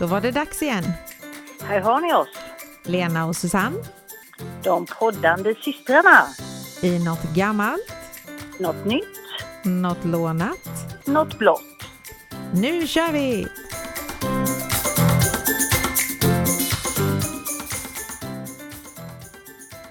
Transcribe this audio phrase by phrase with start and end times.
[0.00, 0.84] Då var det dags igen.
[1.62, 2.28] Här har ni oss,
[2.84, 3.76] Lena och Susanne
[4.62, 6.26] de poddande systrarna.
[6.82, 7.92] i något gammalt,
[8.58, 9.04] Något nytt,
[9.64, 10.58] något lånat.
[11.04, 11.62] något blått.
[12.54, 13.46] Nu kör vi!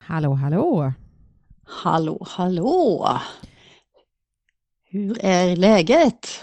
[0.02, 0.94] Hallå, hallå!
[1.66, 3.20] Hallå, hallå!
[4.92, 6.39] Hur är läget?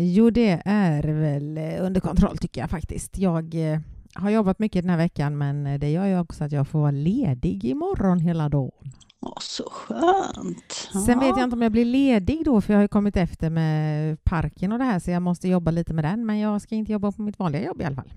[0.00, 3.18] Jo, det är väl eh, under kontroll tycker jag faktiskt.
[3.18, 3.80] Jag eh,
[4.14, 6.78] har jobbat mycket den här veckan, men eh, det gör ju också att jag får
[6.78, 8.92] vara ledig imorgon hela dagen.
[9.20, 10.88] Åh, så skönt!
[11.06, 13.50] Sen vet jag inte om jag blir ledig då, för jag har ju kommit efter
[13.50, 16.26] med parken och det här, så jag måste jobba lite med den.
[16.26, 18.12] Men jag ska inte jobba på mitt vanliga jobb i alla fall.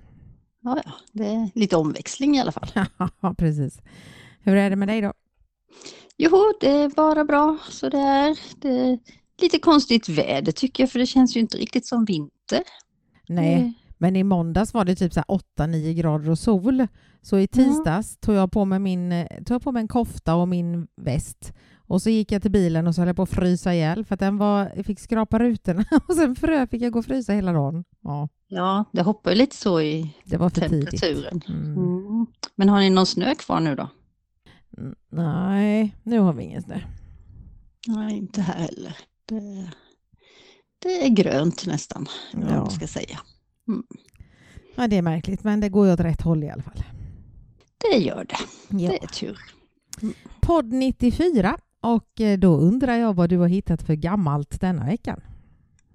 [0.62, 2.70] Ja, ja, det är lite omväxling i alla fall.
[3.22, 3.82] Ja, precis.
[4.42, 5.14] Hur är det med dig då?
[6.18, 8.40] Jo, det är bara bra så det är.
[8.62, 9.00] Det är
[9.42, 12.62] lite konstigt väder tycker jag, för det känns ju inte riktigt som vinter.
[13.30, 15.26] Nej, Det- men i måndags var det typ så här
[15.68, 16.88] 8-9 grader och sol.
[17.22, 20.36] Så i tisdags tog jag på mig min, eh, tog jag på mig en kofta
[20.36, 21.54] och min väst.
[21.88, 24.14] Och så gick jag till bilen och så höll jag på att frysa ihjäl för
[24.14, 27.34] att den var, jag fick skrapa rutorna och sen frö fick jag gå och frysa
[27.34, 27.84] hela dagen.
[28.02, 31.42] Ja, Ja, det hoppar ju lite så i det var för temperaturen.
[31.48, 31.78] Mm.
[31.78, 32.26] Mm.
[32.56, 33.90] Men har ni någon snö kvar nu då?
[34.78, 36.80] Mm, Nej, nu har vi ingen snö.
[37.88, 38.98] Nej, inte här heller.
[39.32, 39.72] Det,
[40.80, 42.58] det är grönt nästan, eller vad Ja.
[42.58, 43.20] man ska säga.
[44.76, 46.84] Ja, det är märkligt, men det går ju åt rätt håll i alla fall.
[47.78, 48.38] Det gör det.
[48.84, 48.90] Ja.
[48.92, 49.38] Det är tur.
[50.42, 55.22] Podd 94 och eh, då undrar jag vad du har hittat för gammalt denna veckan.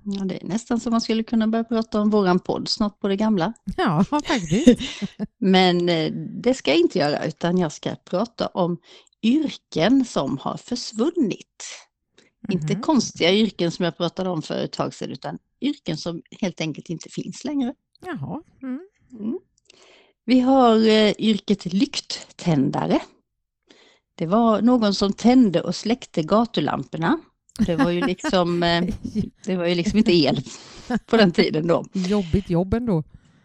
[0.03, 3.09] Ja, det är nästan som man skulle kunna börja prata om våran podd snart på
[3.09, 3.53] det gamla.
[3.77, 4.81] Ja, faktiskt.
[5.41, 6.13] Men eh,
[6.43, 8.79] det ska jag inte göra utan jag ska prata om
[9.23, 11.65] yrken som har försvunnit.
[12.51, 12.83] Inte Mhm.
[12.83, 16.89] konstiga yrken som jag pratade om för ett tag sedan utan yrken som helt enkelt
[16.91, 17.75] inte finns längre.
[18.07, 18.43] Jaha.
[18.63, 18.81] Mm.
[19.13, 19.39] Mm.
[20.25, 23.01] Vi har eh, yrket lykttändare.
[24.15, 27.19] Det var någon som tände och släckte gatulamporna.
[27.59, 28.85] Det var ju liksom, eh,
[29.45, 30.41] det var ju liksom inte el
[31.07, 31.85] på den tiden då.
[31.93, 33.03] Jobbigt jobb ändå.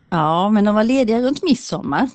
[0.09, 2.09] Ja, men de var lediga runt midsommar.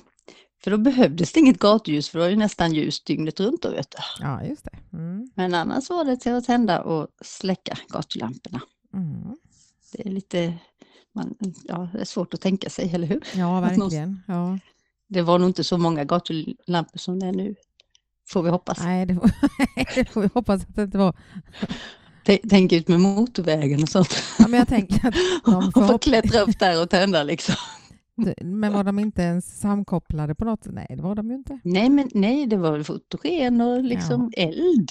[0.67, 3.69] För då behövdes det inget gatuljus för det var ju nästan ljus dygnet runt då
[3.69, 3.97] vet du.
[4.19, 4.97] Ja, just det.
[4.97, 5.29] Mm.
[5.35, 8.61] Men annars var det till att tända och släcka gatulamporna.
[8.93, 9.37] Mm.
[9.91, 10.53] Det är lite,
[11.15, 13.23] man, ja, det är svårt att tänka sig, eller hur?
[13.35, 14.23] Ja, verkligen.
[14.27, 14.59] Ja.
[15.09, 17.55] Det var nog inte så många gatulampor som det är nu.
[18.29, 18.79] Får vi hoppas.
[18.79, 19.31] Nej, det får,
[19.95, 21.15] det får vi hoppas att det inte var.
[22.49, 24.23] Tänk ut med motorvägen och sånt.
[24.39, 26.01] Ja, men jag tänker att de får få hopp...
[26.01, 27.55] klättra upp där och tända liksom.
[28.43, 30.65] Men var de inte ens samkopplade på något?
[30.65, 31.59] Nej, det var de ju inte.
[31.63, 34.89] Nej, men nej, det var väl fotogen och liksom eld.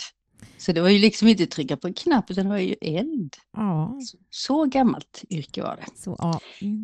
[0.59, 3.37] Så det var ju liksom inte trycka på en knapp utan det var ju eld.
[3.53, 6.01] Ja, Så, så gammalt yrke var det.
[6.01, 6.41] så ja,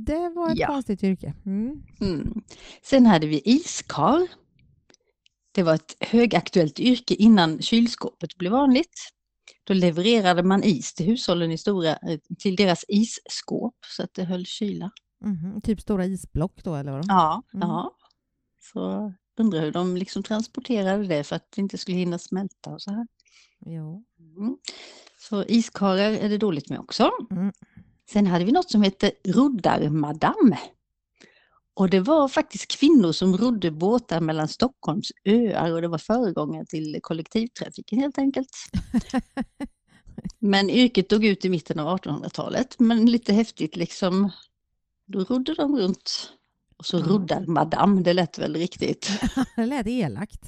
[0.07, 0.67] det var ett Ja.
[0.67, 1.35] konstigt yrke.
[1.47, 1.83] Mm.
[2.01, 2.43] Mm.
[2.83, 4.29] Sen hade vi iskar.
[5.55, 9.09] Det var ett högaktuellt yrke innan kylskåpet blev vanligt.
[9.65, 14.25] Då levererade man is till hushållen i stora, eh, till deras isskåp så att det
[14.25, 14.91] höll kyla.
[15.25, 15.61] Mhm.
[15.61, 17.05] Typ stora isblock då, eller vad?
[17.09, 17.69] Ja, Mm.
[17.69, 17.97] ja.
[18.61, 22.83] Så undrar hur de liksom transporterade det för att det inte skulle hinna smälta och
[22.83, 23.07] så här.
[23.67, 24.05] Jo.
[24.19, 24.57] Mm.
[25.19, 27.11] Så iskarer är det dåligt med också.
[27.31, 27.53] Mm.
[28.11, 30.55] Sen hade vi något som hette roddarmadam.
[31.75, 36.67] Och det var faktiskt kvinnor som rodde båtar mellan Stockholms öar och det var föregångare
[36.67, 38.49] till kollektivtrafiken helt enkelt.
[40.39, 44.31] Men yrket dog ut i mitten av 1800-talet, men lite häftigt liksom.
[45.13, 46.33] Då rodde de runt.
[46.77, 47.05] Och så Ja.
[47.07, 49.11] roddarmadam, det lät väl riktigt.
[49.57, 50.41] Det lät elakt.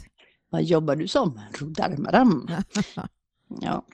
[0.50, 1.40] Vad jobbar du som?
[1.58, 2.48] Roddarmadam.
[3.60, 3.84] Ja.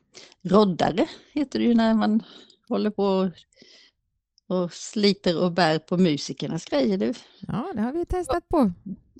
[0.43, 2.23] Roddare heter det ju när man
[2.69, 3.31] håller på
[4.47, 6.99] och, sliter och bär på musikernas grejer.
[6.99, 8.73] Det, Ja, det har vi testat på.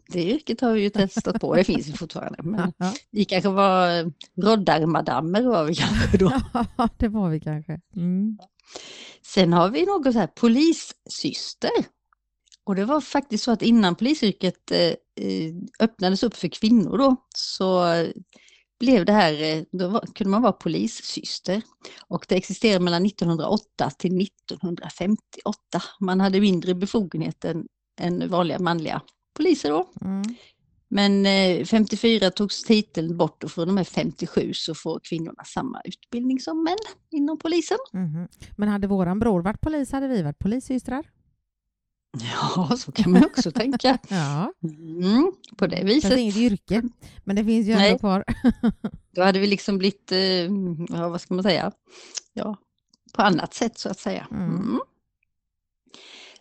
[0.09, 2.39] det yrket har vi ju testat på, det finns ju fortfarande.
[2.43, 4.13] Men Ja, vi kanske var
[4.43, 6.33] roddarmadammer var vi kanske då.
[6.77, 7.81] ja, det var vi kanske.
[7.97, 8.39] Mm.
[9.23, 11.71] Sen har vi något så här polissyster.
[12.65, 14.79] Och det var faktiskt så att innan polisyrket eh,
[15.27, 17.85] eh, öppnades upp för kvinnor då så
[18.81, 21.63] blev det här, eh, då var, kunde man vara polissyster.
[22.09, 25.83] Och det existerade mellan 1908 till 1958.
[26.01, 27.67] Man hade mindre befogenhet än,
[28.01, 29.03] än vanliga manliga
[29.37, 29.91] poliser då.
[30.01, 30.23] Mm.
[30.93, 35.81] Men eh, 54 togs titeln bort och från och med 57 så får kvinnorna samma
[35.85, 36.79] utbildning som män
[37.11, 37.79] inom polisen.
[37.93, 38.29] Mhm.
[38.57, 41.07] Men hade våran bror varit polis hade vi varit polissystrar.
[42.33, 43.99] Ja, så kan man också tänka.
[44.09, 46.19] Ja, Mm, på det viset.
[46.19, 46.83] inget yrke.
[47.25, 48.25] Men det finns ju ändå kvar.
[49.15, 50.19] Då hade vi liksom blivit, eh,
[50.89, 51.73] ja, vad ska man säga,
[52.33, 52.57] ja,
[53.13, 54.27] på annat sätt så att säga.
[54.31, 54.51] Mm.
[54.51, 54.81] Mm.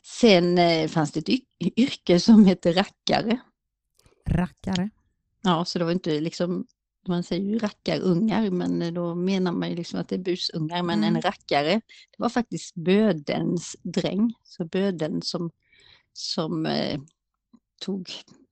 [0.04, 1.40] Sen eh, fanns det ett
[1.78, 3.40] yrke som heter rackare.
[4.30, 4.90] Rackare.
[5.42, 6.66] Ja, så det var inte liksom,
[7.08, 11.04] man säger ju rackarungar, men då menar man ju liksom att det är busungar, men
[11.04, 11.16] Mm.
[11.16, 11.74] en rackare,
[12.12, 14.34] det var faktiskt bödens dräng.
[14.44, 15.52] Så böden som,
[16.14, 17.00] som eh,
[17.82, 18.10] tog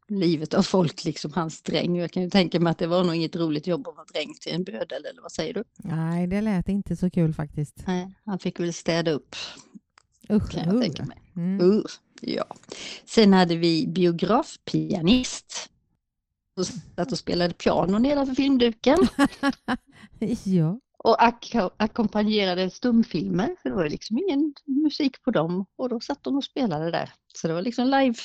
[0.09, 1.95] livet av folk, liksom hans dräng.
[1.97, 4.33] Jag kan ju tänka mig att det var nog inget roligt jobb att vara dräng
[4.41, 5.63] till en bödel, eller vad säger du?
[5.77, 7.83] Nej, det lät inte så kul faktiskt.
[7.88, 9.35] Nej, han fick väl städa upp,
[10.29, 10.51] Usch.
[10.51, 10.81] kan jag uh.
[10.81, 11.18] tänka mig.
[11.35, 11.62] Mm.
[11.62, 11.81] Uh,
[12.21, 12.45] ja.
[13.05, 15.69] Sen hade vi biografpianist.
[16.57, 18.97] Och satt och spelade piano nedanför filmduken
[20.43, 20.79] ja.
[20.97, 23.55] och ak- ackompanjerade stumfilmer.
[23.61, 27.13] För det var liksom ingen musik på dem och då satt de och spelade där.
[27.33, 28.15] Så det var liksom live,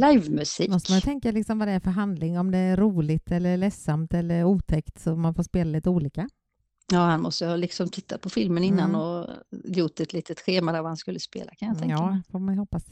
[0.00, 0.70] livemusik.
[0.70, 4.14] Måste man tänka liksom vad det är för handling, om det är roligt eller ledsamt
[4.14, 6.28] eller otäckt så man får spela lite olika.
[6.92, 9.00] Ja, han måste ha liksom tittat på filmen innan Mm.
[9.00, 9.26] och
[9.64, 12.14] gjort ett litet schema där vad han skulle spela kan jag tänka mig.
[12.26, 12.84] Ja, får man ju hoppas.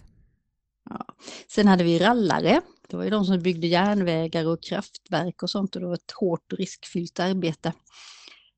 [1.51, 2.61] Sen hade vi rallare.
[2.89, 6.11] Det var ju de som byggde järnvägar och kraftverk och sånt och det var ett
[6.21, 7.73] hårt och riskfyllt arbete.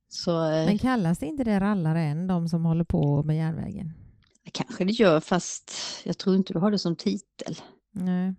[0.08, 3.92] Så eh, Men kallas inte det rallare än de som håller på med järnvägen?
[4.44, 5.72] det kanske det gör fast
[6.04, 7.56] jag tror inte du har det som titel.
[7.92, 8.34] Nej,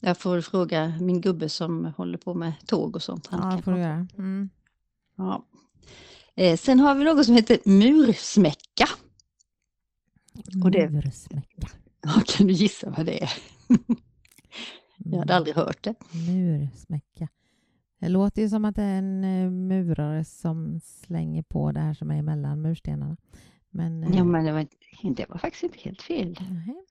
[0.00, 3.26] Jag får fråga min gubbe som håller på med tåg och sånt.
[3.26, 4.06] Han ja, kan får du göra.
[4.18, 4.50] Mm.
[5.16, 5.44] Ja.
[6.36, 8.86] Eh, sen har vi något som heter mursmäcka.
[10.64, 11.68] Och det- Mursmäcka.
[12.02, 13.30] Ja, kan du gissa vad det är?
[14.98, 15.94] Jag hade aldrig hört det.
[16.12, 17.28] Mursmäcka.
[18.00, 21.94] Det låter ju som att det är en eh, murare som slänger på det här
[21.94, 23.16] som är emellan murstenarna.
[23.70, 24.60] Men, eh, Ja, men det var,
[25.02, 26.36] inte, det var faktiskt inte helt fel.
[26.50, 26.84] nej.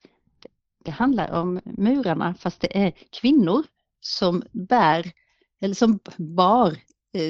[0.86, 2.92] Det handlar om murarna fast det är
[3.22, 3.64] kvinnor
[4.00, 5.12] som bär
[5.60, 6.78] eller som bar eh,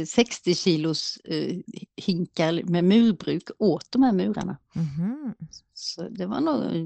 [0.08, 1.58] 60 kilos eh,
[1.96, 4.58] hinkar med murbruk åt de här murarna.
[4.74, 5.34] Mhm.
[5.74, 6.86] Så det var nog, eh,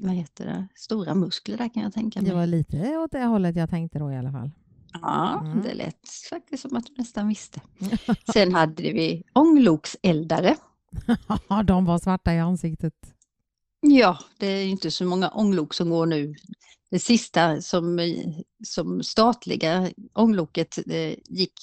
[0.00, 2.30] vad heter det, stora muskler där kan jag tänka mig.
[2.30, 4.50] Det var lite åt det hållet jag tänkte då i alla fall.
[5.02, 5.62] Ja, Mm.
[5.62, 7.60] det lät faktiskt som att du nästan visste.
[8.32, 10.56] Sen hade vi ånglokseldare.
[11.48, 12.94] Ja, de var svarta i ansiktet.
[13.80, 16.34] Ja, det är inte så många ånglok som går nu.
[16.90, 18.16] Det sista som, eh,
[18.64, 21.60] som statliga ångloket eh, gick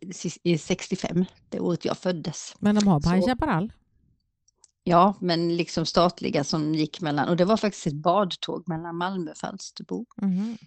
[0.00, 2.54] i- i 65, det året jag föddes.
[2.58, 3.72] Men de har på Så- High Chaparral.
[4.84, 9.30] Ja, men liksom statliga som gick mellan, och det var faktiskt ett badtåg mellan Malmö
[9.30, 10.06] och Falsterbo.
[10.22, 10.58] Mhm.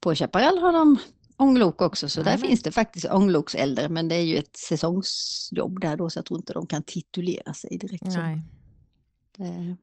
[0.00, 0.96] På Chaparral har de
[1.36, 2.48] ånglok också, så där Jajamän.
[2.48, 6.40] finns det faktiskt ånglokseldare, men det är ju ett säsongsjobb där då, så jag tror
[6.40, 8.04] inte de kan titulera sig direkt.
[8.04, 8.42] Nej.
[9.38, 9.74] Eh,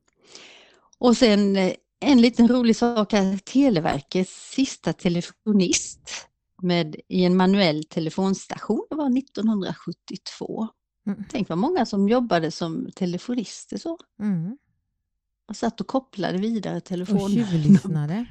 [0.97, 6.27] Och sen eh, en liten rolig sak här, Televerkets sista telefonist
[6.61, 10.67] med, i en manuell telefonstation det var 1972.
[11.07, 11.23] Mm.
[11.31, 13.97] Tänk vad många som jobbade som telefonister så.
[14.21, 14.57] Mm.
[15.47, 17.29] Och satt och kopplade vidare Och telefon.
[17.29, 18.25] tjuvlyssnade.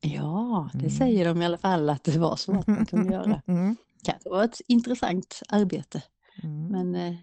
[0.00, 0.90] Ja, det Mm.
[0.90, 3.42] säger de i alla fall att det var så att man kunde göra.
[3.46, 3.76] Mm.
[4.04, 6.02] Det var ett intressant arbete,
[6.42, 6.66] Mm.
[6.66, 7.14] men eh,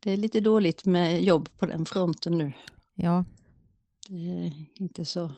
[0.00, 2.52] det är lite dåligt med jobb på den fronten nu.
[2.94, 3.24] Ja,
[4.08, 5.30] Det är inte så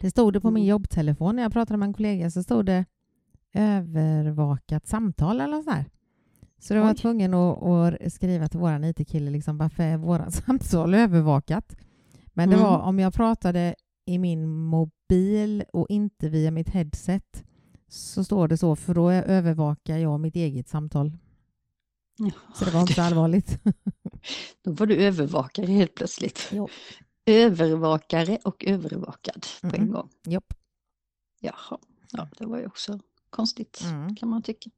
[0.00, 0.68] det stod det på min Mm.
[0.68, 2.84] jobbtelefon när jag pratade med en kollega så stod det
[3.58, 5.84] övervakat samtal eller så här.
[6.58, 10.94] Så jag var tvungen att, att skriva till våran IT-kille liksom, varför är våra samtal
[10.94, 11.76] övervakat?
[12.26, 12.68] Men det Mm.
[12.68, 13.74] var om jag pratade
[14.06, 17.44] i min mobil och inte via mitt headset
[17.88, 21.12] så står det så, för då övervakar jag mitt eget samtal.
[22.18, 23.60] Ja, Så det var inte så allvarligt.
[24.64, 26.48] Då var du övervakare helt plötsligt.
[26.52, 26.68] Jo.
[27.26, 30.08] Övervakare och övervakad på en gång.
[30.26, 30.54] Jopp.
[31.40, 31.78] Jaha,
[32.12, 32.98] ja, det var ju också
[33.30, 34.16] konstigt Mm.
[34.16, 34.70] kan man tycka.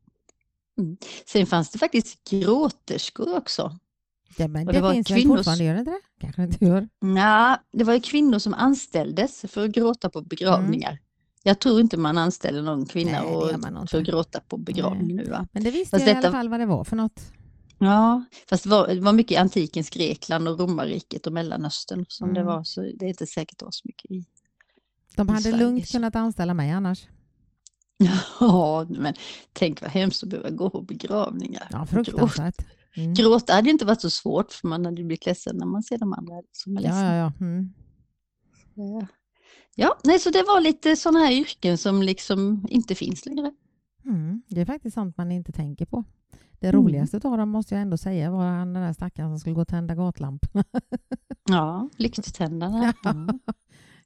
[0.78, 0.96] Mm.
[1.26, 3.78] Sen fanns det faktiskt gråterskor också.
[4.36, 6.00] Ja, men Och det, det var finns kvinnor- fortfarande, gör det det?
[6.20, 6.88] Kanske det inte gör.
[7.00, 10.98] Nej, det var ju kvinnor som anställdes för att gråta på begravningar.
[11.42, 13.24] Jag tror inte man anställer någon kvinna Mm.
[13.24, 15.46] Nej, det och, för att gråta på begravning nu va?
[15.52, 17.20] Men det visste Fast jag i alla detta- fall vad det var för något.
[17.78, 22.34] Ja, fast det var, det var mycket i antikens Grekland och romarriket och Mellanöstern som
[22.34, 22.52] det Mm.
[22.54, 24.24] var, så det är inte säkert det var så mycket i.
[25.16, 27.06] De I hade Sverige lugnt kunnat anställa mig annars.
[28.40, 29.14] Ja, men
[29.52, 31.68] tänk vad hemskt att behöva gå på begravningar.
[31.70, 32.66] Ja, fruktansvärt.
[32.96, 33.14] Mm.
[33.14, 36.12] Gråta hade inte varit så svårt för man hade blivit ledsen när man ser de
[36.12, 37.16] andra som är ledsna.
[37.16, 37.32] ja, ja.
[37.40, 37.72] Mm.
[38.74, 39.06] Ja,
[39.74, 43.52] ja nej, så det var lite sådana här yrken som liksom inte finns längre.
[44.04, 44.42] Mm.
[44.48, 46.04] Det är faktiskt sånt man inte tänker på.
[46.60, 46.82] Det Mm.
[46.82, 49.60] roligaste av dem måste jag ändå säga var han den där stackaren som skulle gå
[49.60, 50.64] och tända gatlamporna.
[51.48, 52.94] Ja, lykttändarna.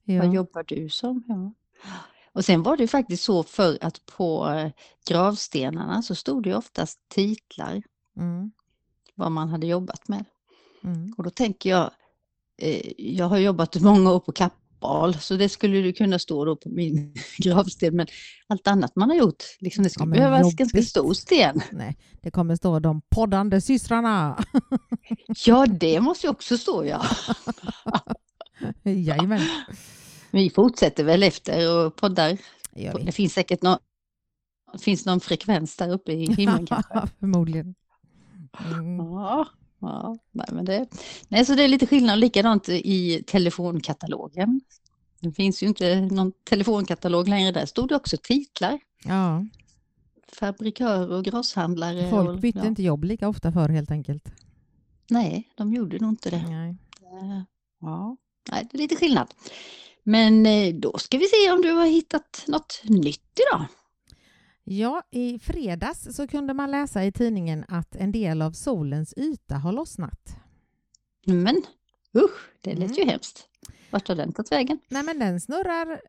[0.07, 0.19] Ja.
[0.19, 0.35] Vad Ja.
[0.35, 1.23] jobbar du som?
[1.29, 1.53] Ja.
[2.35, 4.71] Och sen var det ju faktiskt så för att på eh,
[5.09, 7.83] gravstenarna så stod det ju oftast titlar
[8.17, 8.50] Mm.
[9.14, 10.25] vad man hade jobbat med.
[10.85, 11.14] Mm.
[11.17, 11.91] Och då tänker jag,
[12.59, 16.45] eh, jag har jobbat många år på Kappa opal, så det skulle du kunna stå
[16.45, 17.97] då på min gravsten.
[17.97, 18.07] Men
[18.47, 20.88] allt annat man har gjort, liksom det skulle Ja, behövas ganska jobbigt.
[20.91, 21.61] stor sten.
[21.73, 24.45] Nej, det kommer stå de poddande systrarna.
[25.47, 27.05] Ja, det måste ju också stå ja.
[28.83, 29.41] Jajamän.
[30.35, 32.38] Vi fortsätter väl efter och poddar.
[32.71, 33.05] Det.
[33.05, 33.79] Det finns säkert någon,
[34.81, 37.03] finns någon frekvens där uppe i himlen kanske.
[37.21, 37.75] Förmodligen.
[38.73, 38.97] Mm.
[38.97, 39.49] Ja,
[39.81, 40.88] ja nej, men det,
[41.29, 42.19] nej, så det är lite skillnad.
[42.19, 44.61] Likadant i telefonkatalogen.
[45.21, 47.53] Det finns ju inte någon telefonkatalog längre.
[47.53, 48.81] Där stod det också titlar.
[49.05, 49.47] Ja,
[50.33, 52.11] Fabrikörer och grosshandlare.
[52.11, 52.67] folk och, bytte ja.
[52.67, 54.29] inte jobb lika ofta förr helt enkelt.
[55.11, 56.43] Nej, de gjorde nog inte det.
[56.49, 56.76] Nej.
[57.03, 57.43] Eh,
[57.81, 58.17] Ja,
[58.50, 59.35] nej, det är lite skillnad.
[60.04, 63.64] Men eh, då ska vi se om du har hittat något nytt idag.
[64.64, 69.54] Ja, i fredags så kunde man läsa i tidningen att en del av solens yta
[69.54, 70.37] har lossnat.
[71.26, 71.62] Men
[72.16, 72.94] usch, det lät Mm.
[72.96, 73.49] ju hemskt.
[73.90, 74.78] Vart har den tagit vägen?
[74.88, 76.00] Nej, men den snurrar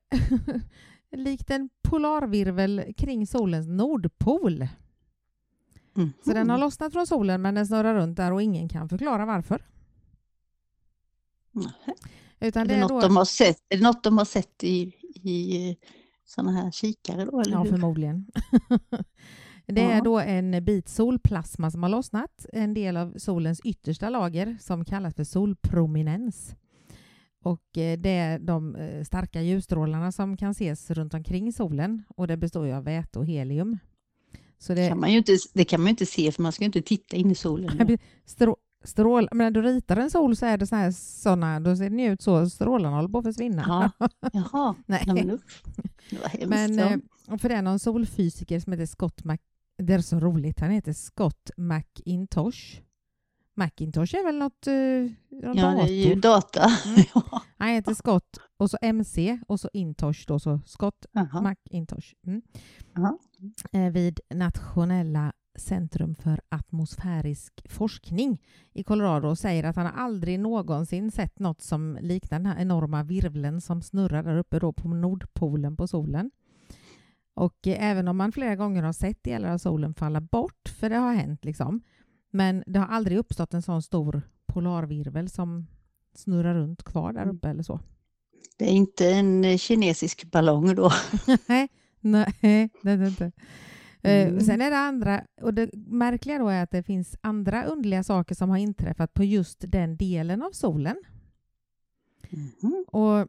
[1.12, 4.68] likt en polarvirvel kring solens nordpol.
[5.94, 6.14] Mhm.
[6.26, 9.26] Så den har lossnat från solen men den snurrar runt där och ingen kan förklara
[9.26, 9.66] varför.
[11.52, 11.94] Nähä.
[12.40, 14.64] Utan Är det är något då, de har sett, är det något de har sett
[14.64, 14.82] i,
[15.30, 15.78] i
[16.26, 17.42] sådana här kikare då?
[17.42, 17.70] Eller ja, hur?
[17.70, 18.26] förmodligen.
[19.66, 20.02] det är Ja.
[20.04, 25.16] då en bit solplasma som har lossnat, en del av solens yttersta lager som kallas
[25.16, 26.56] för solprominens.
[27.44, 32.28] Och eh, det är de eh, starka ljusstrålarna som kan ses runt omkring solen och
[32.28, 33.78] det består ju av väte och helium.
[34.58, 36.64] Så det, kan man ju inte, det kan man ju inte se för man ska
[36.64, 37.98] ju inte titta in i solen.
[38.26, 41.76] Strå, strål, men när du ritar en sol så är det så här, såna, då
[41.76, 43.92] ser den ut så, strålarna håller på att försvinna.
[44.00, 45.04] Ja, jaha, Nej.
[45.08, 45.64] Nej, men usch.
[46.48, 49.38] Men eh, för det är någon solfysiker som heter Scott Mac...
[49.78, 52.82] Det är så roligt, han heter Scott McIntosh.
[53.56, 54.74] Macintosh är väl något, eh,
[55.48, 56.60] någon ja, det är ju dator?
[56.60, 56.72] data.
[56.86, 57.06] Mm.
[57.58, 61.42] Han heter Scott och så MC och så Intosh då, så Scott Jaha.
[61.42, 62.14] McIntosh.
[62.28, 62.42] Mm.
[62.94, 63.18] Jaha.
[63.72, 68.42] Eh, vid Nationella centrum för atmosfärisk forskning
[68.74, 72.62] i Colorado och säger att han har aldrig någonsin sett något som liknar den här
[72.62, 76.32] enorma virveln som snurrar där uppe då på nordpolen på solen.
[77.34, 80.90] Och eh, även om man flera gånger har sett delar av solen falla bort, för
[80.90, 81.82] det har hänt liksom,
[82.32, 85.68] men det har aldrig uppstått en sån stor polarvirvel som
[86.16, 87.36] snurrar runt kvar där Mm.
[87.36, 87.80] uppe eller så.
[88.58, 90.92] Det är inte en eh, kinesisk ballong då.
[91.48, 91.68] Nej,
[92.00, 93.32] nej, det är det inte.
[94.06, 94.42] Eh, Mm.
[94.42, 98.36] Sen är det andra, och det märkliga då är att det finns andra underliga saker
[98.36, 100.96] som har inträffat på just den delen av solen.
[102.30, 102.86] Mhm.
[102.88, 103.28] Och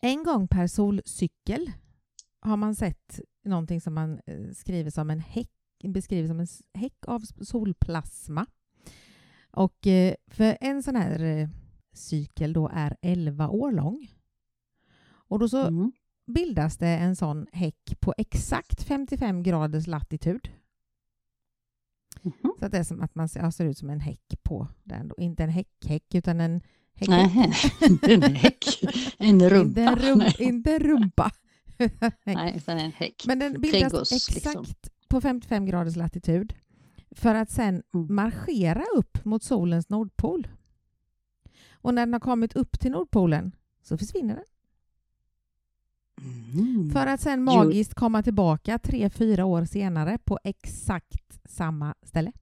[0.00, 1.72] en gång per solcykel
[2.40, 5.50] har man sett någonting som man eh, skriver som en häck,
[5.84, 8.46] beskriver som en häck av solplasma.
[9.50, 11.48] Och eh, för en sån här
[11.92, 14.10] cykel då är 11 år lång.
[15.28, 15.92] Och då så Mm.
[16.32, 20.48] Bildas det en sån häck på exakt 55 graders latitud.
[22.22, 22.52] Mhm.
[22.58, 24.68] Så att det är som att man ser, ja, ser ut som en häck på
[24.84, 25.08] den.
[25.08, 25.14] Då.
[25.18, 26.60] Inte en häckhäck utan en
[26.94, 27.08] häck.
[27.08, 27.52] Nej,
[28.02, 28.64] en häck.
[29.18, 29.80] En rumpa.
[29.80, 30.36] Inte en, rum, Nej.
[30.38, 31.30] inte en rumpa.
[32.24, 33.22] Nej, utan en häck.
[33.26, 34.64] Men den bildas Trädgårds, exakt liksom.
[35.08, 36.54] på 55 graders latitud
[37.10, 38.14] för att sen Mm.
[38.14, 40.48] marschera upp mot solens nordpol.
[41.72, 44.44] Och när den har kommit upp till nordpolen så försvinner den.
[46.54, 46.90] Mm.
[46.90, 52.32] För att sen magiskt komma tillbaka tre, fyra år senare på exakt samma ställe.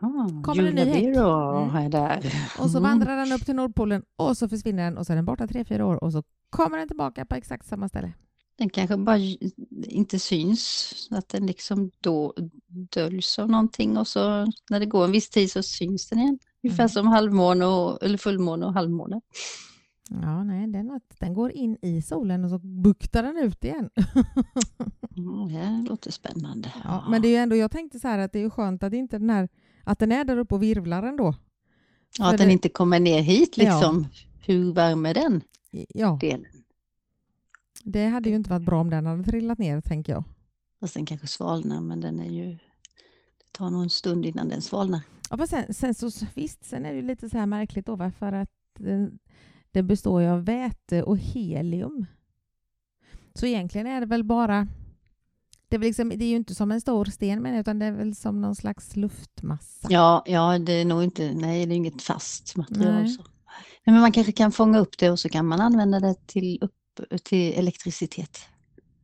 [0.00, 1.02] Jaha, Kommer en ny häck.
[1.04, 1.76] Mm.
[1.76, 2.32] är där.
[2.58, 2.90] Och så Mm.
[2.90, 5.64] vandrar den upp till nordpolen och så försvinner den och så är den borta tre,
[5.64, 8.12] fyra år och så kommer den tillbaka på exakt samma ställe.
[8.58, 9.18] Den kanske bara
[9.88, 12.34] inte syns, att den liksom då
[12.94, 14.20] döljs av någonting och så
[14.70, 16.38] när det går en viss tid så syns den igen.
[16.62, 16.88] Ungefär Mm.
[16.88, 19.20] som halvmåne och, eller fullmåne och halvmåne.
[20.22, 23.90] Ja, nej, den, den går in i solen och så buktar den ut igen.
[25.16, 25.48] Mm,
[25.82, 26.72] det låter spännande.
[26.84, 28.82] Ja, men det är ju ändå, jag tänkte så här att det är ju skönt
[28.82, 29.48] att inte den här,
[29.84, 31.34] att den är där uppe och virvlar ändå.
[32.18, 33.64] Ja, för att den det- inte kommer ner hit Ja.
[33.64, 34.06] liksom.
[34.46, 35.40] Hur varm är den
[35.88, 36.46] Ja, delen?
[37.84, 40.24] det hade ju inte varit bra om den hade trillat ner, tänker jag.
[40.80, 42.46] Fast den kanske svalnar men den är ju...
[42.52, 45.00] Det tar nog en stund innan den svalnar.
[45.30, 48.32] Ja, sen, sen så visst, sen är det ju lite så här märkligt då, för
[48.32, 48.50] att
[49.72, 52.06] det, består ju av väte och helium.
[53.34, 54.68] Så egentligen är det väl bara,
[55.68, 57.86] det är, väl liksom, det är ju inte som en stor sten men utan det
[57.86, 59.88] är väl som någon slags luftmassa.
[59.90, 61.32] Ja, ja, det är nog inte...
[61.32, 63.02] Nej, det är inget fast material.
[63.02, 63.16] Nej,
[63.84, 67.00] Men man kanske kan fånga upp det och så kan man använda det till, upp,
[67.24, 68.38] till elektricitet.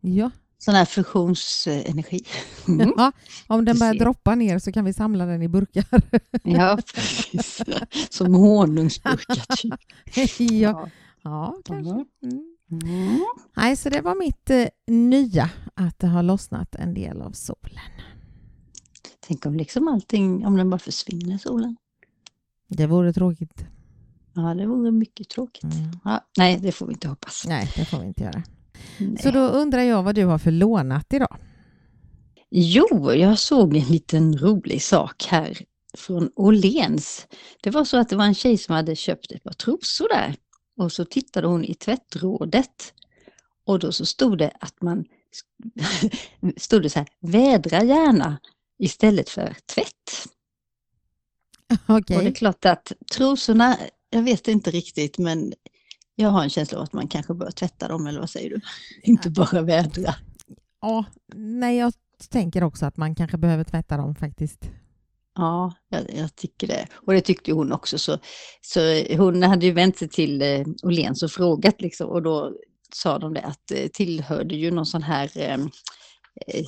[0.00, 0.30] Ja.
[0.58, 2.24] Sån här fusionsenergi.
[2.68, 2.92] Mm.
[2.96, 3.12] ja,
[3.46, 5.84] om den börjar droppa ner så kan vi samla den i burkar.
[6.42, 7.62] Ja, precis.
[8.10, 9.74] Som honungsburkar typ.
[10.50, 10.88] ja.
[11.22, 11.92] Ja, kanske.
[11.92, 12.06] Mm.
[12.22, 12.90] Mm.
[12.90, 13.20] Mm.
[13.56, 17.90] Nej, så det var mitt eh, nya, att det har lossnat en del av solen.
[19.20, 21.76] Tänk om liksom allting, om den bara försvinner solen.
[22.68, 23.64] Det vore tråkigt.
[24.34, 25.64] Ja, det vore mycket tråkigt.
[25.64, 25.90] Mm.
[26.04, 27.44] Ja, nej, det får vi inte hoppas.
[27.48, 28.42] Nej, det får vi inte göra.
[28.98, 29.18] Nej.
[29.22, 31.36] Så då undrar jag vad du har för lånat idag?
[32.50, 35.58] Jo, jag såg en liten rolig sak här
[35.94, 37.26] från Åhléns.
[37.62, 40.36] Det var så att det var en tjej som hade köpt ett par trosor där
[40.76, 42.92] och så tittade hon i tvättrådet
[43.64, 45.04] och då så stod det att man
[46.56, 48.38] stod det så här, vädra gärna
[48.78, 50.28] istället för tvätt.
[51.86, 52.16] Okej.
[52.16, 53.76] Och det är klart att trosorna,
[54.10, 55.52] jag vet inte riktigt men
[56.18, 58.60] jag har en känsla av att man kanske bör tvätta dem eller vad säger du?
[59.02, 60.14] Inte bara vädra.
[60.80, 61.92] Ja, nej, jag
[62.30, 64.70] tänker också att man kanske behöver tvätta dem faktiskt.
[65.34, 66.86] Ja, jag, jag tycker det.
[66.94, 67.98] Och det tyckte hon också.
[67.98, 68.18] Så,
[68.60, 68.80] så
[69.16, 72.52] hon hade ju vänt sig till eh, Åhléns och frågat liksom, och då
[72.94, 75.54] sa de det att det tillhörde ju någon sån här, eh,
[76.46, 76.64] eh,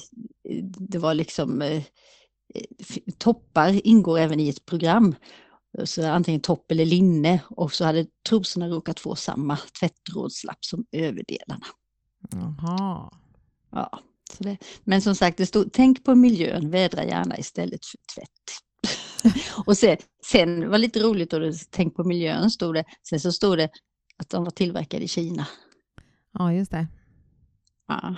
[0.78, 1.82] det var liksom eh,
[2.80, 5.14] f- toppar ingår även i ett program.
[5.84, 11.66] Så antingen topp eller linne och så hade trosorna råkat få samma tvättrådslapp som överdelarna.
[12.30, 13.10] Jaha.
[13.70, 14.00] Ja,
[14.32, 19.36] så det, men som sagt, det stod tänk på miljön, vädra gärna istället för tvätt.
[19.66, 23.58] och sen, sen var lite roligt, det tänk på miljön stod det, sen så stod
[23.58, 23.68] det
[24.16, 25.46] att de var tillverkade i Kina.
[26.32, 26.86] Ja, just det.
[27.88, 28.16] Ja.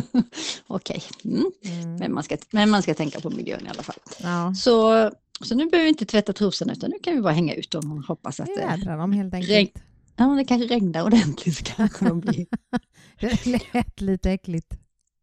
[0.66, 1.44] Okej, mm.
[1.64, 1.96] Mm.
[1.96, 3.98] men, man ska, men man ska tänka på miljön i alla fall.
[4.22, 5.10] Ja, Så,
[5.40, 7.92] så nu behöver vi inte tvätta trosorna utan nu kan vi bara hänga ut dem
[7.92, 9.84] och hoppas att det, vädrar dem helt regn- enkelt.
[10.16, 11.56] ja, det kanske regnar ordentligt.
[11.56, 12.46] Så kanske de blir
[13.20, 14.74] Det lät lite äckligt.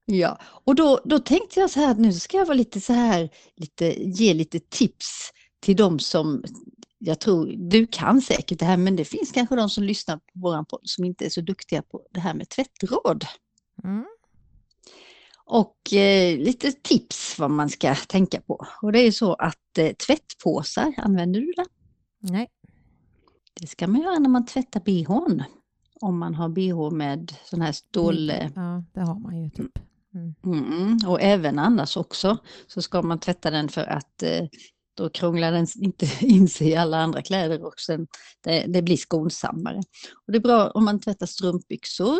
[0.05, 2.93] Ja, och då, då tänkte jag så här att nu ska jag vara lite så
[2.93, 6.43] här, lite, ge lite tips till de som,
[6.97, 10.23] jag tror, du kan säkert det här, men det finns kanske de som lyssnar på
[10.33, 13.25] våran podd som inte är så duktiga på det här med tvättråd.
[13.83, 14.05] Mm.
[15.51, 18.65] Och eh, lite tips vad man ska tänka på.
[18.81, 21.65] Och det är så att eh, tvättpåsar, använder du det?
[22.19, 22.47] Nej.
[23.61, 25.43] Det ska man göra när man tvättar bhn.
[26.01, 28.29] Om man har bh med sån här stål...
[28.29, 29.71] eh, Ja, det har man ju typ.
[30.13, 30.35] Mm.
[30.45, 32.37] Mm, och även annars också
[32.67, 34.47] så ska man tvätta den för att eh,
[34.97, 38.07] då krånglar den inte in sig i alla andra kläder och sen
[38.43, 39.77] det, det blir skonsammare.
[40.25, 42.19] Och det är bra om man tvättar strumpbyxor,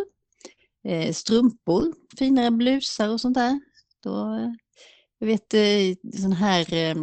[1.12, 3.60] strumpor, finare blusar och sånt där.
[4.02, 4.50] Då, eh,
[5.18, 6.96] jag vet eh, sån här, eh,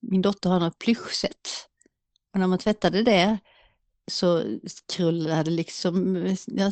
[0.00, 1.48] min dotter har något plyschset.
[2.32, 3.38] Och när man tvättade det
[4.10, 4.42] så
[4.92, 6.14] krullade liksom,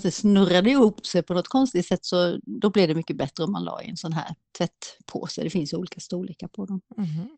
[0.02, 3.52] det snurrade ihop sig på något konstigt sätt så då blev det mycket bättre om
[3.52, 5.42] man la i en sån här tvättpåse.
[5.42, 6.80] Det finns ju olika storlekar på dem.
[6.96, 7.36] Mhm.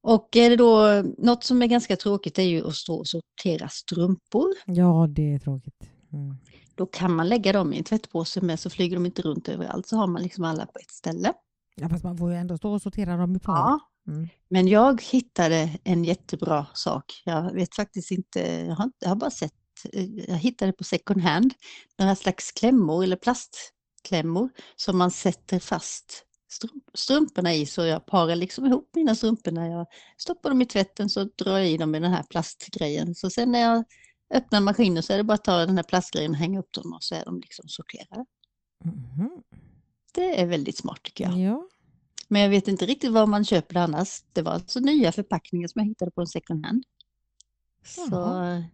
[0.00, 3.68] Och är det då något som är ganska tråkigt är ju att stå och sortera
[3.68, 4.54] strumpor.
[4.66, 5.82] Ja, det är tråkigt.
[6.12, 6.36] Mm.
[6.74, 9.86] Då kan man lägga dem i en tvättpåse med så flyger de inte runt överallt
[9.86, 11.32] så har man liksom alla på ett ställe.
[11.76, 13.54] Ja, fast man får ju ändå stå och sortera dem i par.
[13.54, 13.80] Ja.
[14.08, 14.28] Mm.
[14.48, 17.22] Men jag hittade en jättebra sak.
[17.24, 19.52] Jag vet faktiskt inte, jag har, jag har bara sett,
[19.92, 21.54] eh, jag hittade på second hand
[21.98, 27.66] några slags klämmor eller plastklämmor som man sätter fast strump, strumporna i.
[27.66, 29.86] Så jag parar liksom ihop mina strumpor när jag
[30.18, 33.14] stoppar dem i tvätten så drar jag i dem i den här plastgrejen.
[33.14, 33.84] Så sen när jag
[34.34, 36.92] öppnar maskinen så är det bara att ta den här plastgrejen och hänga upp dem
[36.92, 38.24] och så är de liksom sorterade.
[38.84, 39.30] Mhm.
[40.14, 41.38] Det är väldigt smart tycker jag.
[41.38, 41.68] Ja.
[42.28, 44.22] Men jag vet inte riktigt var man köper det annars.
[44.32, 46.84] Det var alltså nya förpackningar som jag hittade på en second hand.
[47.86, 48.64] Så Jaha.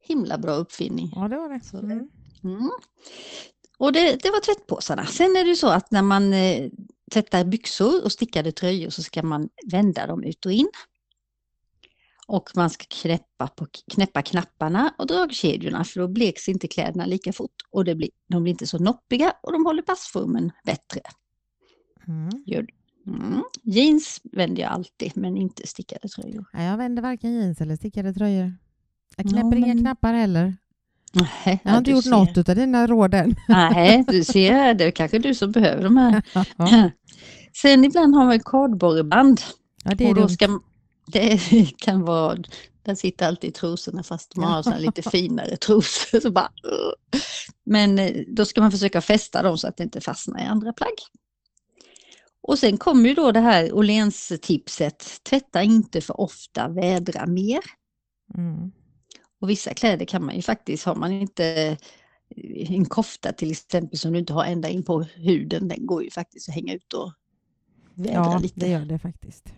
[0.00, 1.12] himla bra uppfinning.
[1.14, 1.60] ja, det var det.
[1.64, 2.08] Så- Mm.
[2.44, 2.70] Mm.
[3.78, 5.06] Och det, det var tvättpåsarna.
[5.06, 6.70] Sen är det så att när man eh,
[7.12, 10.68] tvättar byxor och stickade tröjor så ska man vända dem ut och in.
[12.28, 17.32] Och man ska knäppa, på, knäppa knapparna och dragkedjorna för då bleks inte kläderna lika
[17.32, 21.00] fort och det blir, de blir inte så noppiga och de håller passformen bättre.
[22.08, 22.28] Mm.
[22.46, 22.66] Gör,
[23.06, 23.42] mm.
[23.62, 26.44] Jeans vänder jag alltid men inte stickade tröjor.
[26.52, 28.54] Nej, jag vänder varken jeans eller stickade tröjor.
[29.16, 30.56] Jag Ja, knäpper inga men- knappar heller.
[31.12, 32.10] Nej, Jag har inte gjort ser.
[32.10, 33.34] något av dina råd än.
[33.48, 36.22] Nej, du ser, det är kanske du som behöver de här.
[36.56, 36.90] Ja,
[37.62, 39.40] Sen ibland har man kardborreband.
[39.84, 40.60] ja och då ska,
[41.06, 41.38] det
[41.78, 42.36] kan vara,
[42.82, 46.20] där sitter alltid trosorna fast man har såna lite finare trosor.
[46.20, 47.22] Så bara, "Ugh."
[47.64, 50.72] Men eh, då ska man försöka fästa dem så att det inte fastnar i andra
[50.72, 50.94] plagg.
[52.40, 57.60] Och sen kommer ju då det här Åhléns-tipset, tvätta inte för ofta, vädra mer.
[58.34, 58.72] Mm.
[59.40, 61.76] Och vissa kläder kan man ju faktiskt, har man inte
[62.68, 66.10] en kofta till exempel som du inte har ända in på huden, den går ju
[66.10, 67.12] faktiskt att hänga ut och
[67.94, 68.60] vädra Ja, lite.
[68.60, 69.52] det gör det faktiskt.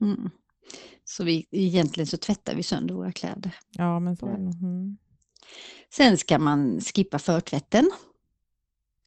[0.00, 0.30] Mm.
[1.08, 3.54] Så vi, egentligen så tvättar vi sönder våra kläder.
[3.70, 4.62] Ja, men så är det nog.
[4.62, 4.96] Mm.
[5.94, 7.90] Sen ska man skippa förtvätten.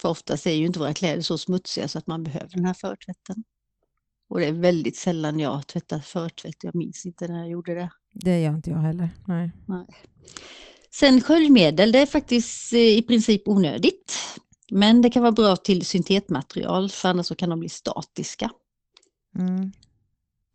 [0.01, 2.73] För oftast är ju inte våra kläder så smutsiga så att man behöver den här
[2.73, 3.43] förtvätten.
[4.29, 6.63] Och det är väldigt sällan jag tvättar förtvätt.
[6.63, 7.89] Jag minns inte när jag gjorde det.
[8.13, 9.09] Det gör inte jag heller.
[9.27, 9.51] Nej.
[10.91, 14.17] Sen sköljmedel, det är faktiskt eh, i princip onödigt.
[14.71, 18.51] Men det kan vara bra till syntetmaterial för annars så kan de bli statiska.
[19.39, 19.71] Mm.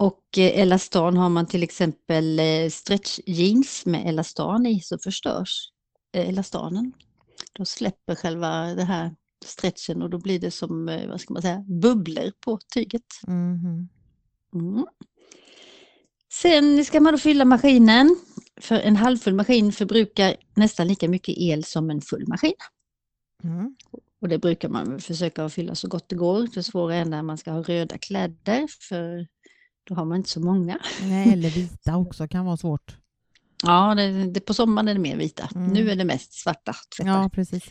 [0.05, 5.71] Och eh, elastan har man till exempel eh, stretch jeans med elastan i så förstörs
[6.13, 6.93] eh, elastanen.
[7.53, 9.15] Då släpper själva det här
[9.45, 13.03] stretchen och då blir det som, vad ska man säga, bubblor på tyget.
[13.27, 13.89] Mhm.
[14.55, 14.87] Mm.
[16.33, 18.17] Sen ska man då fylla maskinen.
[18.61, 22.55] För en halvfull maskin förbrukar nästan lika mycket el som en full maskin.
[23.45, 23.77] Mm.
[24.21, 26.49] Och det brukar man försöka fylla så gott det går.
[26.55, 29.27] Det svåra är när man ska ha röda kläder för
[29.85, 30.79] då har man inte så många.
[31.03, 32.97] Nej, eller vita också kan vara svårt.
[33.63, 35.49] Ja, det, det, på sommaren är det mer vita.
[35.55, 35.73] Mm.
[35.73, 37.23] Nu är det mest svarta tvättar.
[37.23, 37.65] Ja, precis.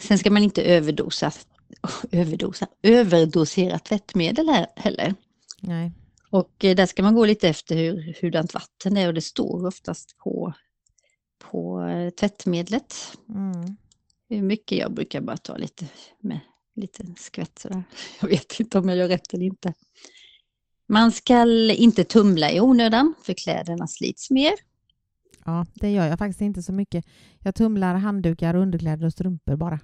[0.00, 1.32] Sen ska man inte överdosa,
[2.10, 5.14] överdosa, överdosera tvättmedel här heller.
[5.60, 5.92] Nej.
[6.30, 9.66] Och eh, där ska man gå lite efter hur, hurdant vatten är och det står
[9.66, 10.52] oftast på,
[11.38, 12.94] på eh, tvättmedlet.
[13.28, 13.76] Mm.
[14.28, 15.86] Hur mycket jag brukar bara ta lite
[16.20, 16.40] med
[16.78, 17.82] lite skvätt sådär.
[18.20, 19.74] Jag vet inte om jag gör rätt eller inte.
[20.88, 24.52] Man ska inte tumla i onödan för kläderna slits mer.
[25.44, 27.04] Ja, det gör jag faktiskt inte så mycket.
[27.40, 29.80] Jag tumlar handdukar, underkläder och strumpor bara.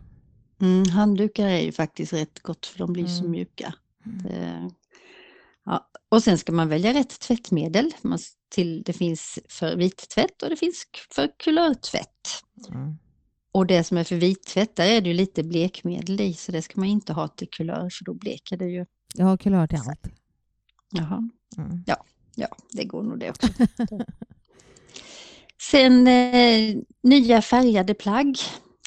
[0.60, 3.30] Mm, handdukar är ju faktiskt rätt gott för de blir så Mm.
[3.30, 3.74] mjuka.
[4.04, 4.70] Det,
[5.64, 5.90] ja.
[6.08, 7.90] Och sen ska man välja rätt tvättmedel.
[8.02, 8.18] Man,
[8.54, 12.08] till, det finns för vittvätt och det finns för kulörtvätt.
[12.70, 12.98] Mm.
[13.52, 16.62] Och det som är för vittvätt, där är det ju lite blekmedel i så det
[16.62, 18.86] ska man inte ha till kulör för då bleker det ju.
[19.14, 20.06] Jag har kulör till allt.
[20.90, 21.28] Jaha.
[21.58, 21.84] Mm.
[21.86, 23.48] Ja, det går nog det också.
[25.70, 28.36] Sen eh, nya färgade plagg,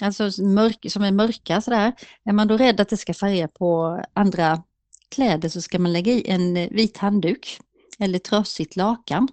[0.02, 1.94] alltså mörk, som är mörka sådär.
[2.24, 4.64] Är man då rädd att det ska färga på andra
[5.10, 7.60] kläder så ska man lägga i en eh, vit handduk
[8.00, 9.28] eller trasigt lakan.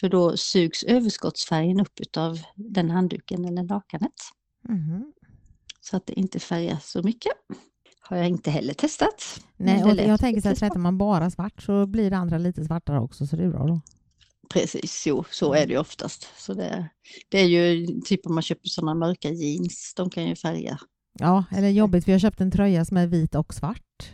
[0.00, 4.12] För då sugs överskottsfärgen upp av den handduken eller lakanet.
[4.68, 5.12] Mhm.
[5.80, 7.32] Så att det inte färgar så mycket.
[8.10, 9.40] Har jag inte heller testat.
[9.56, 12.38] Nej, Men och jag tänker så här, tvättar man bara svart så blir det andra
[12.38, 13.80] lite svartare också, så det är bra då.
[14.52, 16.28] Precis, jo, så är det ju oftast.
[16.36, 16.88] Så det,
[17.28, 20.78] det är ju typ om man köper sådana mörka jeans, de kan ju färga.
[21.18, 24.12] Ja, eller jobbigt för jag köpte en tröja som är vit och svart.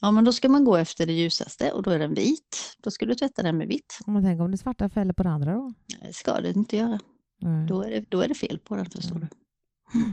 [0.00, 2.76] Ja, men då ska man gå efter det ljusaste och då är den vit.
[2.82, 3.98] Då ska du tvätta den med vitt.
[4.06, 5.72] Om man tänker om det svarta fäller på det andra då?
[6.02, 6.98] Det ska det inte göra.
[7.40, 7.66] Nej.
[7.66, 9.28] Då är det, då är det fel på den, förstår Mm.
[9.30, 10.12] du.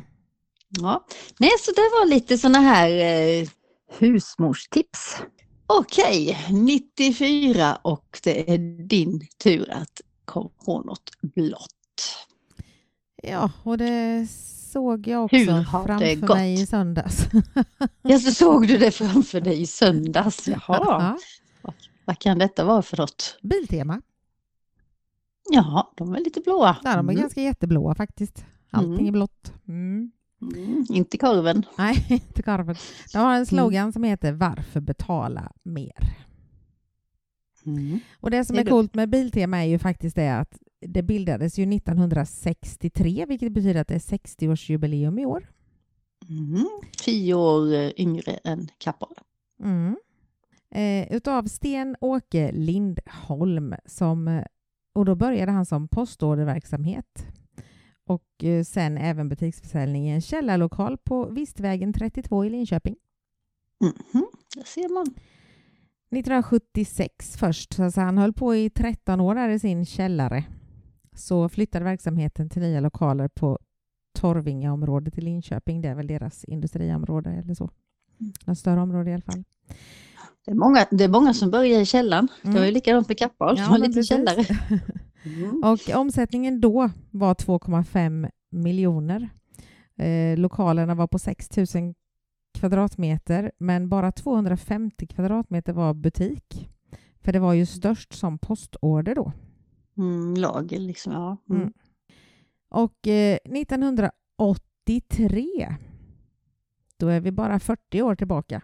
[0.70, 1.06] Ja,
[1.40, 3.48] nej, så det var lite sådana här eh,
[4.00, 5.18] husmorstips.
[5.68, 12.26] Okej, 94 och det är din tur att komma på något blått.
[13.24, 14.28] Ja, och det
[14.72, 16.38] såg jag också Hur har det framför gått?
[16.38, 17.26] mig i söndags.
[18.02, 20.48] Ja, så såg du det framför dig i söndags.
[20.48, 21.18] Jaha,
[21.62, 21.74] Ja,
[22.06, 23.38] vad kan detta vara för något?
[23.42, 24.02] Biltema.
[25.50, 26.78] Ja, de är lite blåa.
[26.84, 27.22] Där de är Mm.
[27.22, 28.46] ganska jätteblåa faktiskt.
[28.72, 29.08] Allting Mm.
[29.08, 29.54] är blått.
[29.68, 30.12] Mm.
[30.42, 31.66] Mm, inte korven.
[31.78, 32.76] Nej, inte korven.
[33.14, 36.16] De har en slogan som heter Varför betala mer?
[37.66, 38.00] Mm.
[38.20, 41.60] Och det som är är coolt med Biltema är ju faktiskt det att det bildades
[41.60, 45.50] ju 1963, vilket betyder att det är 60-årsjubileum i år.
[46.30, 46.68] Mm.
[47.04, 49.16] Tio år eh, yngre än Kappahl.
[49.64, 49.96] Mm.
[50.72, 54.44] Eh, utav Sten-Åke Lindholm som, eh,
[54.94, 57.26] och då började han som postorderverksamhet
[58.10, 62.96] och eh, sen även butiksförsäljning i en källarlokal på Vistvägen 32 i Linköping.
[63.82, 65.06] Mhm, Där ser man.
[66.12, 70.44] 1976 först, så alltså han höll på i 13 år där i sin källare.
[71.16, 73.60] Så flyttade verksamheten till nya lokaler på
[74.20, 75.82] Torvingaområdet i Linköping.
[75.82, 77.70] Det är väl deras industriområde eller så.
[78.46, 79.44] Något större område i alla fall.
[80.46, 82.28] Det är många, det är många som börjar i källaren.
[82.42, 82.74] Det var ju Mm.
[82.74, 84.10] likadant med Kappahl, Ja, som har men lite precis.
[84.10, 84.46] källare.
[85.24, 85.64] Mm.
[85.64, 89.30] Och omsättningen då var 2,5 miljoner.
[89.96, 91.94] Eh, lokalerna var på 6 000
[92.54, 96.70] kvadratmeter, men bara 250 kvadratmeter var butik.
[97.22, 99.32] För det var ju störst som postorder då.
[99.98, 101.38] Mm, lager liksom, ja.
[101.50, 101.62] Mm.
[101.62, 101.74] Mm.
[102.70, 105.76] Och eh, 1983,
[106.98, 108.62] då är vi bara 40 år tillbaka,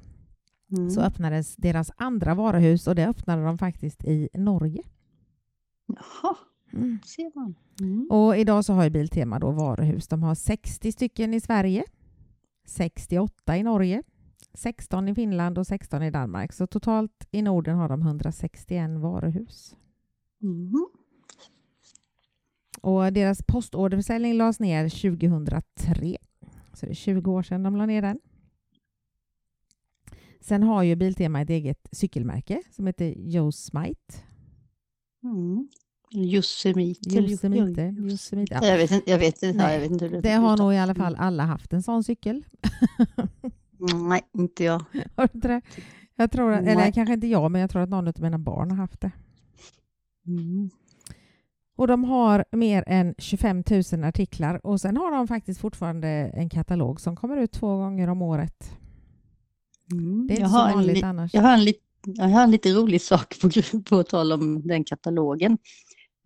[0.71, 0.89] Mm.
[0.89, 4.83] så öppnades deras andra varuhus och det öppnade de faktiskt i Norge.
[5.95, 6.35] Jaha,
[7.05, 7.55] ser man.
[7.81, 8.07] Mm.
[8.09, 10.07] Och idag så har ju Biltema då varuhus.
[10.07, 11.83] De har 60 stycken i Sverige,
[12.65, 14.03] 68 i Norge,
[14.53, 16.53] 16 i Finland och 16 i Danmark.
[16.53, 19.75] Så totalt i Norden har de 161 varuhus.
[20.41, 20.87] Mm.
[22.81, 26.17] Och deras postorderförsäljning lades ner 2003.
[26.73, 28.19] Så det är 20 år sedan de la ner den.
[30.41, 34.13] Sen har ju Biltema ett eget cykelmärke som heter Joe Smite.
[35.23, 35.69] Mm.
[36.15, 37.09] Yosemite.
[37.09, 37.81] Yosemite.
[37.99, 38.59] Yosemite.
[38.61, 38.67] Ja.
[38.67, 40.77] Jag vet inte, jag vet inte, Nej, jag vet inte hur Det har nog i
[40.77, 41.03] alla Mm.
[41.03, 42.43] fall alla haft en sån cykel.
[43.91, 44.79] Mm, Nej, inte jag.
[45.15, 45.61] Har du inte det?
[46.15, 48.69] Jag tror, att- eller kanske inte jag, men jag tror att någon av mina barn
[48.71, 49.11] har haft det.
[50.27, 50.69] Mm.
[51.77, 56.49] Och de har mer än 25 000 artiklar och sen har de faktiskt fortfarande en
[56.49, 58.77] katalog som kommer ut två gånger om året.
[59.91, 60.27] Mm.
[60.27, 61.33] Det är jag, inte så vanligt li- annars.
[61.33, 61.73] jag, har en
[62.05, 63.49] jag har en lite rolig sak på,
[63.89, 65.57] på tal om den katalogen.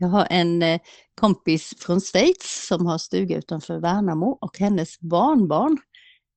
[0.02, 0.80] Jag har en eh,
[1.22, 5.78] kompis från Schweiz som har stuga utanför Värnamo och hennes barnbarn,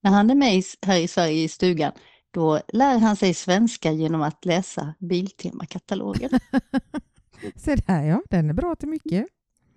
[0.02, 1.92] när han är med här i Sverige i stugan,
[2.34, 6.30] då lär han sig svenska genom att läsa Biltema-katalogen.
[7.56, 9.26] Se där ja, den är bra till mycket.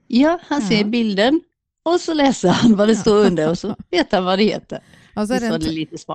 [0.08, 0.70] Ja, han Ja.
[0.70, 1.42] ser bilden
[1.84, 4.80] och så läser han vad det står under och så vet han vad det heter.
[5.16, 5.54] Och så är det, en,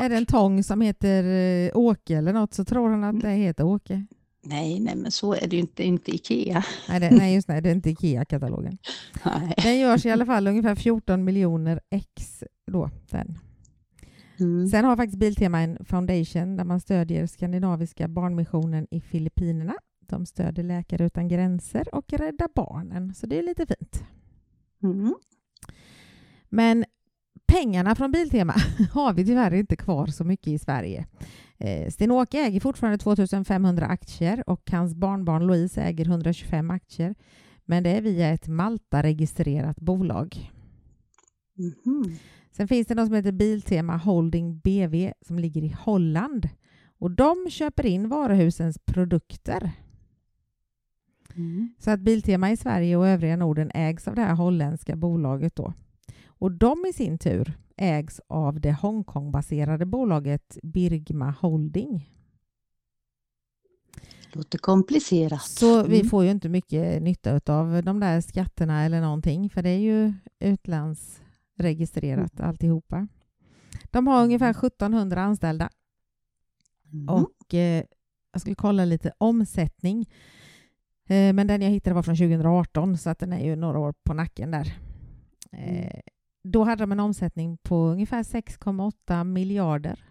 [0.05, 3.31] är det en tång som heter eh, Åke eller något så tror han att det
[3.31, 4.07] heter Åke.
[4.42, 6.64] Nej, nej, men så är det ju inte, inte Ikea.
[6.88, 8.79] Nej, det, nej just det, det är inte Ikea-katalogen.
[9.24, 9.55] Nej.
[9.57, 12.90] Den görs i alla fall ungefär 14 miljoner ex då.
[13.11, 13.38] Den.
[14.40, 14.68] Mm.
[14.68, 19.74] Sen har faktiskt Biltema en foundation där man stödjer Skandinaviska barnmissionen i Filippinerna.
[20.07, 24.05] De stödjer Läkare utan gränser och Rädda Barnen, så det är lite fint.
[24.83, 25.14] Mm.
[26.48, 26.85] Men
[27.46, 28.55] pengarna från Biltema
[28.92, 31.07] har vi tyvärr inte kvar så mycket i Sverige.
[31.61, 37.14] Eh, Sten-Åke äger fortfarande 2500 aktier och hans barnbarn Louise äger 125 aktier.
[37.64, 40.51] Men det är via ett Malta-registrerat bolag.
[41.55, 42.16] Mhm.
[42.53, 46.49] Sen finns det något som heter Biltema Holding BV som ligger i Holland.
[46.99, 49.73] Och de köper in varuhusens produkter.
[51.35, 51.75] Mm.
[51.79, 55.73] Så att Biltema i Sverige och övriga Norden ägs av det här holländska bolaget då.
[56.27, 62.11] Och de i sin tur ägs av det Hongkongbaserade bolaget Birgma Holding.
[64.33, 65.43] Låter komplicerat.
[65.43, 66.09] Så vi Mm.
[66.11, 70.12] får ju inte mycket nytta av de där skatterna eller någonting för det är ju
[70.38, 73.09] utlandsregistrerat alltihopa.
[73.90, 75.71] De har ungefär 1700 anställda
[76.93, 77.09] Mm.
[77.09, 77.85] och eh,
[78.33, 80.01] jag skulle kolla lite omsättning.
[81.07, 83.95] Eh, men den jag hittade var från 2018 så att den är ju några år
[84.05, 84.77] på nacken där.
[85.53, 86.01] Eh,
[86.42, 90.05] då hade de en omsättning på ungefär 6,8 miljarder.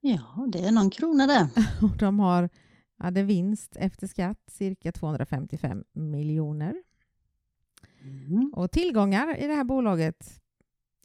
[0.00, 1.48] Ja, det är någon krona där.
[1.82, 2.48] Och de har,
[2.98, 6.82] hade vinst efter skatt cirka 255 miljoner.
[8.02, 8.52] Mm.
[8.56, 10.40] Och tillgångar i det här bolaget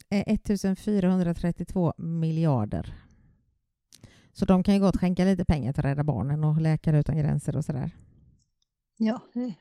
[0.10, 2.95] är 1432 miljarder.
[4.34, 7.58] Så de kan ju gott skänka lite pengar till Rädda Barnen och Läkare utan gränser
[7.58, 7.91] och sådär.
[8.97, 9.54] Ja, det,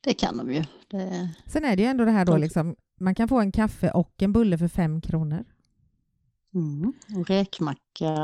[0.00, 0.64] det kan de ju.
[0.90, 3.90] Det, Sen är det ju ändå det här då liksom, man kan få en kaffe
[3.90, 5.44] och en bulle för fem kronor.
[6.54, 6.92] mm.
[7.16, 8.14] Och räkmacka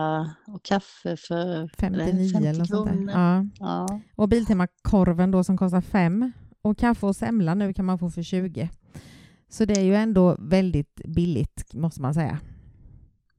[0.46, 3.12] och kaffe för 59 50 eller något sånt kronor.
[3.12, 3.44] Ja.
[3.58, 4.00] Ja.
[4.16, 6.32] Och Biltema-korven då som kostar fem.
[6.62, 8.70] Och kaffe och semla nu kan man få för 20.
[9.48, 12.38] Så det är ju ändå väldigt billigt måste man säga.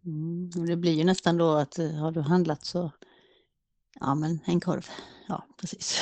[0.05, 0.49] Mm.
[0.67, 2.91] Det blir ju nästan då att eh, har du handlat så,
[3.99, 4.85] ja men en korv.
[5.27, 6.01] Ja, precis.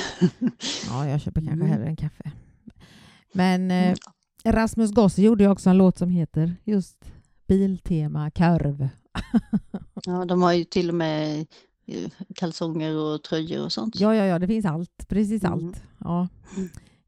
[0.88, 1.68] Ja, jag köper kanske Mm.
[1.68, 2.32] hellre en kaffe.
[3.32, 3.96] Men eh,
[4.44, 7.12] Rasmus Goss gjorde ju också en låt som heter just
[7.46, 8.88] Biltema korv.
[10.06, 11.46] Ja, de har ju till och med
[11.86, 14.00] eh, kalsonger och tröjor och sånt.
[14.00, 15.08] Ja, ja, ja, det finns allt.
[15.08, 15.52] Precis Mm.
[15.52, 15.82] allt.
[15.98, 16.28] Ja.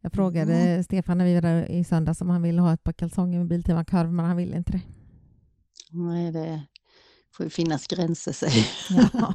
[0.00, 2.92] Jag frågade Stefan när vi var där i söndags om han ville ha ett par
[2.92, 4.80] kalsonger med Biltema korv, men han ville inte det.
[5.90, 6.62] Nej, det
[7.38, 8.66] får ju finnas gränser säger
[9.14, 9.34] Ja.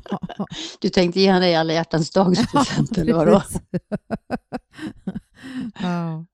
[0.79, 3.43] Du tänkte ge dig alla hjärtans dagspresent eller vadå?
[5.81, 6.25] ja.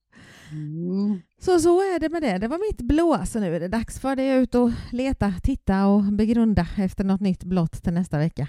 [0.51, 1.21] Mm.
[1.41, 2.38] Så så är det med det.
[2.38, 5.88] Det var mitt blå, så nu är det dags för dig ut och leta, titta
[5.88, 8.47] och begrunda efter något nytt blått till nästa vecka.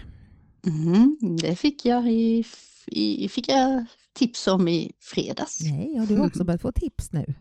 [0.67, 2.45] Mm, det fick jag, i,
[2.87, 5.61] i, fick jag tips om i fredags.
[5.61, 7.35] Nej, har du också börjat få tips nu?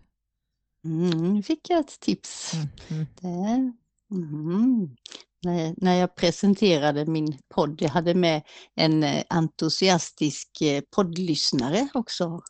[0.85, 2.53] Mm, nu fick jag ett tips.
[2.53, 3.05] Mm.
[3.21, 3.71] Det,
[4.15, 4.95] mm.
[5.41, 8.41] När, jag presenterade min podd, jag hade med
[8.75, 12.41] en eh, entusiastisk eh, poddlyssnare också.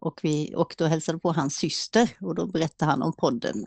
[0.00, 3.66] Och, vi, och då hälsade på hans syster och då berättade han om podden.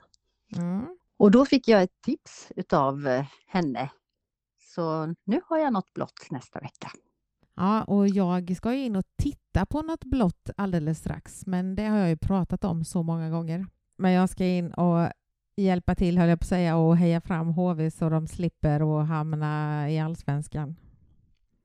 [0.55, 0.97] Mm.
[1.17, 3.91] Och då fick jag ett tips utav eh, henne.
[4.75, 6.91] Så nu har jag något blått nästa vecka.
[7.55, 11.85] Ja, och jag ska ju in och titta på något blått alldeles strax, men det
[11.85, 13.65] har jag ju pratat om så många gånger.
[13.97, 15.11] Men jag ska in och
[15.55, 19.07] hjälpa till, höll jag på att säga, och heja fram HV så de slipper att
[19.07, 20.75] hamna i allsvenskan.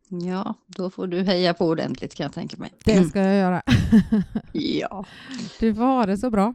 [0.08, 2.72] Ja, då får du heja på ordentligt kan jag tänka mig.
[2.84, 3.62] Det ska jag göra.
[4.52, 5.04] Ja.
[5.60, 6.54] Du får ha det så bra.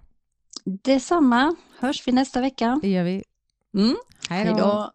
[0.64, 1.56] Detsamma.
[1.80, 2.80] Hörs vi nästa vecka.
[2.82, 3.24] Det gör vi.
[3.74, 3.96] Mm.
[4.30, 4.92] Hej då.